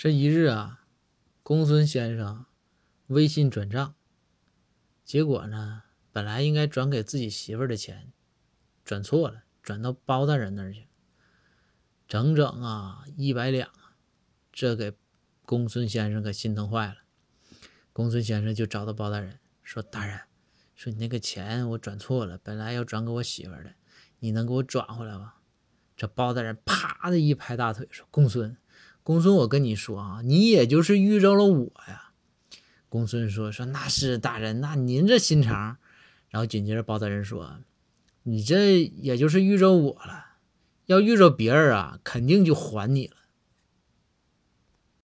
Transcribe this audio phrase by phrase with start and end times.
[0.00, 0.84] 这一日啊，
[1.42, 2.46] 公孙先生
[3.08, 3.96] 微信转账，
[5.04, 5.82] 结果呢，
[6.12, 8.12] 本来应该转给自己媳妇儿的钱，
[8.84, 10.86] 转错了，转到包大人那儿去，
[12.06, 13.96] 整整啊一百两啊，
[14.52, 14.96] 这给
[15.44, 16.98] 公孙先生可心疼坏了。
[17.92, 20.20] 公孙先生就找到包大人说：“大人，
[20.76, 23.74] 说你那个钱我转错了，本来要转给我媳妇儿的，
[24.20, 25.34] 你能给我转回来吗？”
[25.98, 28.56] 这包大人啪的一拍大腿说：“公孙。”
[29.08, 32.10] 公孙，我跟你说啊，你也就是遇着了我呀。
[32.90, 35.78] 公孙说：“说那是大人，那您这心肠。”
[36.28, 37.60] 然后紧接着包大人说
[38.24, 40.36] ：“你这也就是遇着我了，
[40.84, 43.16] 要遇着别人啊，肯定就还你了。”